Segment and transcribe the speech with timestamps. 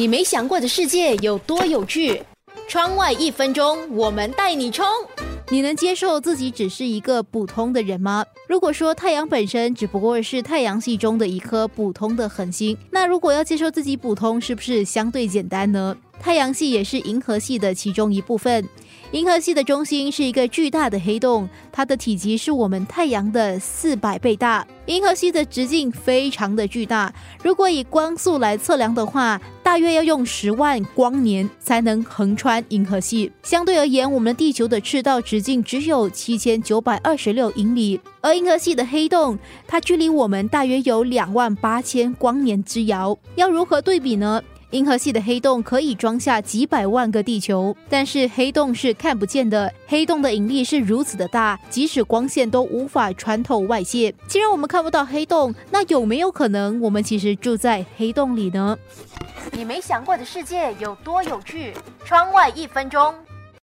[0.00, 2.22] 你没想过的世界有多有趣？
[2.66, 4.86] 窗外一分钟，我们带你冲！
[5.50, 8.24] 你能接受自己只是一个普通的人吗？
[8.48, 15.94] 如果说太阳本身只不过是太阳系中的一颗普通的恒星，那如果要接受自己普通，是不是相对简单呢？
[16.20, 18.68] 太阳系也是银河系的其中一部分。
[19.12, 24.64] 银河系的中心是一个巨大的黑洞，它的体积是我们太阳的四百倍大。
[24.86, 27.12] 银河系的直径非常的巨大，
[27.42, 33.32] 如果以光速来测量的话，大约要用十万光年才能横穿银河系。
[33.42, 43.18] 相对而言，我们地球的赤道直径只有七千九百二十六英里，而银河系的黑洞，它距离我们大约有两万八千光年之遥。
[43.34, 44.40] 要如何对比呢？
[44.70, 49.72] 银河系的黑洞可以装下几百万个地球，但是黑洞是看不见的。
[49.88, 54.14] 黑洞的引力是如此的大，即使光线都无法穿透外界。
[54.28, 58.78] 既然我们看不到黑洞，那有没有可能我们其实住在黑洞里呢？
[59.50, 61.74] 你没想过的世界有多有趣？
[62.04, 63.12] 窗外一分钟。